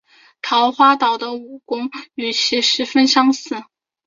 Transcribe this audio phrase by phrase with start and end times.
[0.41, 3.61] 桃花岛的武功与其十分相似。